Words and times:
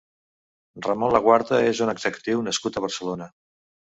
Ramon 0.85 1.13
Laguarta 1.15 1.59
és 1.73 1.83
un 1.87 1.93
executiu 1.95 2.43
nascut 2.47 2.79
a 2.79 2.83
Barcelona. 2.87 3.31